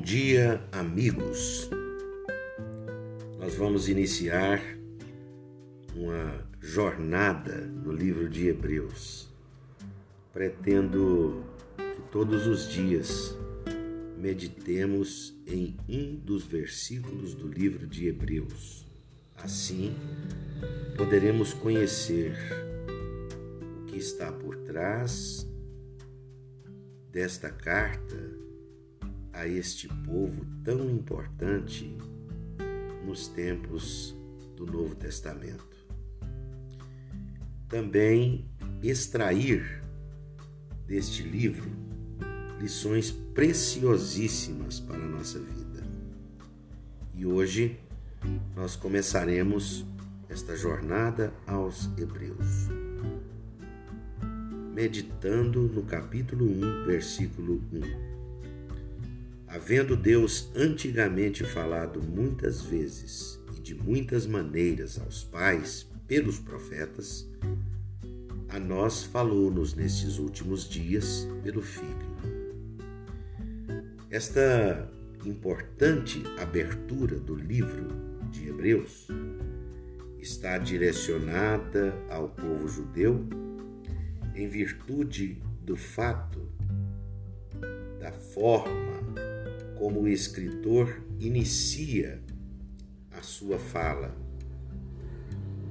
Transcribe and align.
dia, 0.00 0.62
amigos. 0.72 1.68
Nós 3.38 3.54
vamos 3.54 3.88
iniciar 3.88 4.58
uma 5.94 6.42
jornada 6.58 7.66
no 7.66 7.92
livro 7.92 8.28
de 8.28 8.48
Hebreus. 8.48 9.28
Pretendo 10.32 11.44
que 11.76 12.02
todos 12.10 12.46
os 12.46 12.68
dias 12.70 13.36
meditemos 14.16 15.38
em 15.46 15.76
um 15.86 16.16
dos 16.16 16.44
versículos 16.44 17.34
do 17.34 17.46
livro 17.46 17.86
de 17.86 18.06
Hebreus. 18.06 18.86
Assim, 19.36 19.94
poderemos 20.96 21.52
conhecer 21.52 22.34
o 23.82 23.84
que 23.84 23.98
está 23.98 24.32
por 24.32 24.56
trás 24.56 25.46
desta 27.12 27.50
carta 27.50 28.49
a 29.40 29.48
este 29.48 29.88
povo 29.88 30.44
tão 30.62 30.90
importante 30.90 31.96
nos 33.06 33.26
tempos 33.26 34.14
do 34.54 34.66
Novo 34.66 34.94
Testamento. 34.94 35.78
Também 37.66 38.50
extrair 38.82 39.82
deste 40.86 41.22
livro 41.22 41.70
lições 42.60 43.10
preciosíssimas 43.10 44.78
para 44.78 45.02
a 45.02 45.08
nossa 45.08 45.38
vida. 45.38 45.82
E 47.14 47.24
hoje 47.24 47.80
nós 48.54 48.76
começaremos 48.76 49.86
esta 50.28 50.54
jornada 50.54 51.32
aos 51.46 51.86
Hebreus, 51.96 52.68
meditando 54.74 55.62
no 55.62 55.82
capítulo 55.84 56.44
1, 56.44 56.84
versículo 56.84 57.62
1. 57.72 58.19
Havendo 59.52 59.96
Deus 59.96 60.48
antigamente 60.54 61.42
falado 61.42 62.00
muitas 62.00 62.62
vezes 62.62 63.40
e 63.56 63.60
de 63.60 63.74
muitas 63.74 64.24
maneiras 64.24 64.96
aos 65.00 65.24
pais 65.24 65.88
pelos 66.06 66.38
profetas, 66.38 67.28
a 68.48 68.60
nós 68.60 69.02
falou-nos 69.02 69.74
nestes 69.74 70.18
últimos 70.18 70.68
dias 70.68 71.26
pelo 71.42 71.62
Filho. 71.62 72.14
Esta 74.08 74.88
importante 75.26 76.22
abertura 76.38 77.18
do 77.18 77.34
livro 77.34 77.88
de 78.30 78.48
Hebreus 78.48 79.08
está 80.20 80.58
direcionada 80.58 81.92
ao 82.08 82.28
povo 82.28 82.68
judeu 82.68 83.28
em 84.32 84.46
virtude 84.46 85.42
do 85.64 85.76
fato 85.76 86.48
da 87.98 88.12
forma 88.12 88.99
como 89.80 90.02
o 90.02 90.08
escritor 90.08 91.02
inicia 91.18 92.20
a 93.10 93.22
sua 93.22 93.58
fala. 93.58 94.14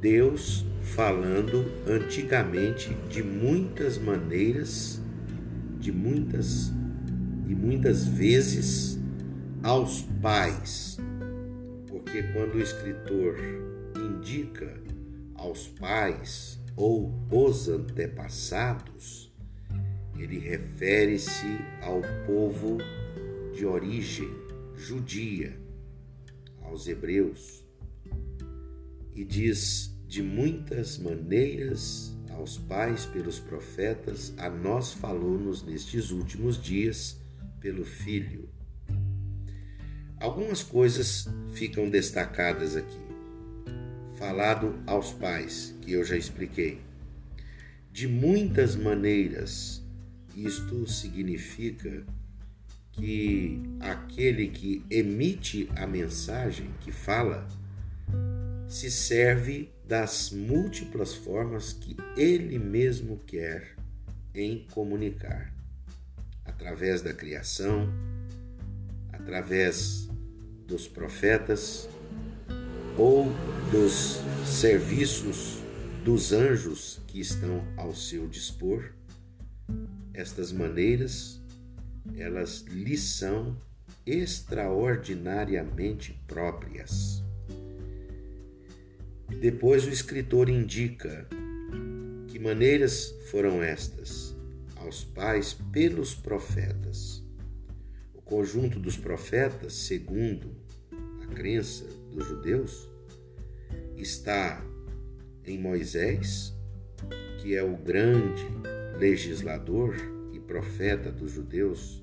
Deus 0.00 0.64
falando 0.80 1.70
antigamente 1.86 2.96
de 3.10 3.22
muitas 3.22 3.98
maneiras, 3.98 5.02
de 5.78 5.92
muitas 5.92 6.72
e 7.46 7.54
muitas 7.54 8.06
vezes 8.06 8.98
aos 9.62 10.00
pais. 10.22 10.96
Porque 11.86 12.22
quando 12.32 12.54
o 12.54 12.62
escritor 12.62 13.36
indica 13.94 14.72
aos 15.34 15.68
pais 15.68 16.58
ou 16.74 17.12
os 17.30 17.68
antepassados, 17.68 19.30
ele 20.16 20.38
refere-se 20.38 21.58
ao 21.82 22.00
povo 22.26 22.78
de 23.58 23.66
origem 23.66 24.30
judia 24.76 25.58
aos 26.62 26.86
hebreus 26.86 27.64
e 29.12 29.24
diz 29.24 29.92
de 30.06 30.22
muitas 30.22 30.96
maneiras 30.96 32.16
aos 32.30 32.56
pais 32.56 33.04
pelos 33.04 33.40
profetas, 33.40 34.32
a 34.38 34.48
nós 34.48 34.92
falou-nos 34.92 35.64
nestes 35.64 36.12
últimos 36.12 36.56
dias 36.62 37.20
pelo 37.58 37.84
Filho. 37.84 38.48
Algumas 40.20 40.62
coisas 40.62 41.26
ficam 41.52 41.90
destacadas 41.90 42.76
aqui. 42.76 43.08
Falado 44.16 44.80
aos 44.86 45.12
pais, 45.12 45.74
que 45.80 45.90
eu 45.90 46.04
já 46.04 46.16
expliquei. 46.16 46.80
De 47.90 48.06
muitas 48.06 48.76
maneiras, 48.76 49.82
isto 50.36 50.86
significa 50.86 52.06
que 52.98 53.62
aquele 53.78 54.48
que 54.48 54.84
emite 54.90 55.70
a 55.76 55.86
mensagem, 55.86 56.68
que 56.80 56.90
fala, 56.90 57.46
se 58.66 58.90
serve 58.90 59.70
das 59.86 60.32
múltiplas 60.32 61.14
formas 61.14 61.72
que 61.72 61.96
ele 62.16 62.58
mesmo 62.58 63.20
quer 63.24 63.76
em 64.34 64.66
comunicar, 64.72 65.54
através 66.44 67.00
da 67.00 67.14
criação, 67.14 67.88
através 69.12 70.08
dos 70.66 70.88
profetas 70.88 71.88
ou 72.98 73.32
dos 73.70 74.20
serviços 74.44 75.58
dos 76.04 76.32
anjos 76.32 77.00
que 77.06 77.20
estão 77.20 77.62
ao 77.76 77.94
seu 77.94 78.26
dispor. 78.26 78.92
Estas 80.12 80.50
maneiras 80.50 81.40
elas 82.16 82.64
lhe 82.68 82.96
são 82.96 83.60
extraordinariamente 84.06 86.18
próprias. 86.26 87.22
Depois 89.40 89.86
o 89.86 89.90
escritor 89.90 90.48
indica 90.48 91.28
que 92.26 92.38
maneiras 92.38 93.14
foram 93.30 93.62
estas 93.62 94.34
aos 94.76 95.04
pais 95.04 95.52
pelos 95.72 96.14
profetas. 96.14 97.22
O 98.14 98.22
conjunto 98.22 98.78
dos 98.78 98.96
profetas, 98.96 99.74
segundo 99.74 100.56
a 101.22 101.26
crença 101.26 101.84
dos 102.10 102.26
judeus, 102.26 102.88
está 103.96 104.64
em 105.44 105.58
Moisés, 105.58 106.54
que 107.38 107.54
é 107.54 107.62
o 107.62 107.76
grande 107.76 108.46
legislador 108.98 109.94
profeta 110.48 111.12
dos 111.12 111.30
judeus, 111.30 112.02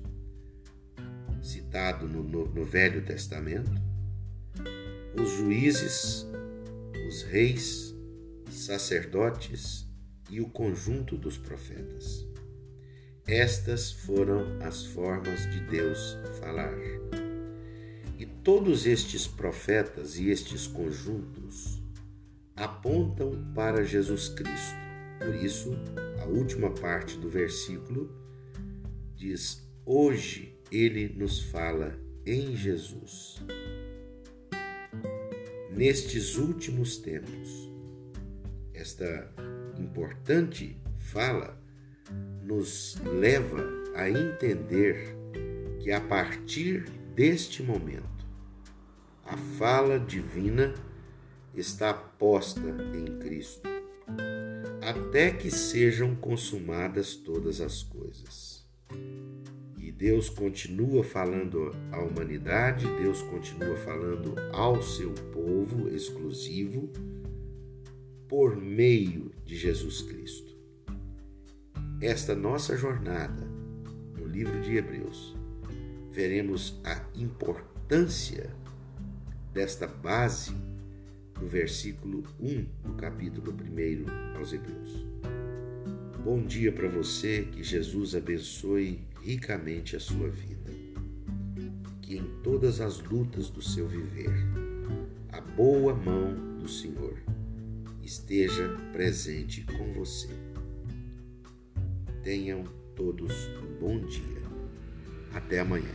citado 1.42 2.08
no, 2.08 2.22
no, 2.22 2.46
no 2.46 2.64
Velho 2.64 3.04
Testamento, 3.04 3.70
os 5.20 5.30
juízes, 5.32 6.24
os 7.08 7.22
reis, 7.24 7.94
sacerdotes 8.48 9.86
e 10.30 10.40
o 10.40 10.48
conjunto 10.48 11.16
dos 11.16 11.36
profetas. 11.36 12.24
Estas 13.26 13.90
foram 13.90 14.46
as 14.62 14.86
formas 14.86 15.50
de 15.50 15.60
Deus 15.66 16.16
falar. 16.40 16.78
E 18.16 18.24
todos 18.24 18.86
estes 18.86 19.26
profetas 19.26 20.16
e 20.16 20.30
estes 20.30 20.68
conjuntos 20.68 21.82
apontam 22.54 23.52
para 23.52 23.84
Jesus 23.84 24.28
Cristo. 24.28 24.76
Por 25.18 25.34
isso, 25.34 25.72
a 26.22 26.26
última 26.26 26.70
parte 26.70 27.18
do 27.18 27.28
versículo 27.28 28.25
diz: 29.16 29.66
Hoje 29.84 30.58
ele 30.70 31.08
nos 31.16 31.40
fala 31.40 31.98
em 32.24 32.54
Jesus. 32.54 33.42
Nestes 35.70 36.36
últimos 36.36 36.98
tempos, 36.98 37.70
esta 38.74 39.32
importante 39.78 40.76
fala 40.98 41.60
nos 42.42 42.96
leva 43.04 43.64
a 43.94 44.08
entender 44.08 45.16
que 45.80 45.90
a 45.90 46.00
partir 46.00 46.84
deste 47.14 47.62
momento, 47.62 48.26
a 49.24 49.36
fala 49.36 49.98
divina 49.98 50.74
está 51.54 51.92
posta 51.92 52.68
em 52.94 53.18
Cristo, 53.18 53.68
até 54.80 55.30
que 55.30 55.50
sejam 55.50 56.14
consumadas 56.14 57.16
todas 57.16 57.60
as 57.60 57.82
coisas. 57.82 58.65
E 59.78 59.90
Deus 59.92 60.28
continua 60.28 61.02
falando 61.04 61.70
à 61.92 62.00
humanidade, 62.00 62.86
Deus 63.00 63.22
continua 63.22 63.76
falando 63.76 64.34
ao 64.52 64.82
seu 64.82 65.12
povo 65.32 65.88
exclusivo 65.88 66.90
por 68.28 68.56
meio 68.56 69.30
de 69.44 69.56
Jesus 69.56 70.02
Cristo. 70.02 70.56
Esta 72.00 72.34
nossa 72.34 72.76
jornada 72.76 73.46
no 74.18 74.26
livro 74.26 74.60
de 74.60 74.76
Hebreus, 74.76 75.34
veremos 76.10 76.80
a 76.84 77.04
importância 77.14 78.50
desta 79.52 79.86
base 79.86 80.54
no 81.40 81.46
versículo 81.46 82.24
1 82.40 82.66
do 82.82 82.94
capítulo 82.94 83.52
1 83.52 84.36
aos 84.36 84.52
Hebreus. 84.52 85.06
Bom 86.26 86.42
dia 86.42 86.72
para 86.72 86.88
você, 86.88 87.46
que 87.52 87.62
Jesus 87.62 88.16
abençoe 88.16 88.98
ricamente 89.22 89.94
a 89.94 90.00
sua 90.00 90.28
vida. 90.28 90.72
que 92.02 92.16
em 92.16 92.24
todas 92.42 92.80
as 92.80 93.00
lutas 93.00 93.48
do 93.48 93.62
seu 93.62 93.86
viver, 93.86 94.32
a 95.30 95.40
boa 95.40 95.94
mão 95.94 96.58
do 96.58 96.68
Senhor 96.68 97.16
esteja 98.02 98.76
presente 98.92 99.62
com 99.62 99.92
você. 99.92 100.28
Tenham 102.24 102.64
todos 102.96 103.32
um 103.62 103.78
bom 103.78 104.00
dia. 104.04 104.42
Até 105.32 105.60
amanhã. 105.60 105.94